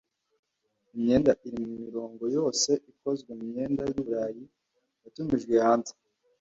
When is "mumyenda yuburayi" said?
3.39-4.43